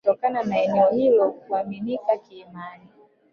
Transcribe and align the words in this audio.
Kutokana 0.05 0.43
na 0.43 0.61
eneo 0.63 0.89
hilo 0.89 1.31
kuaminika 1.31 2.17
kiimani 2.17 2.87